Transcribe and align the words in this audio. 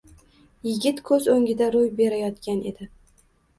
Yigit 0.67 1.01
ko‘z 1.09 1.29
o‘ngida 1.35 1.69
ro‘y 1.77 1.93
berayotgan 2.01 2.67
edi. 2.73 2.91